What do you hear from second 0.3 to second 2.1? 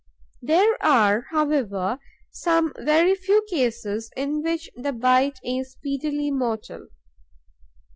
There are, however,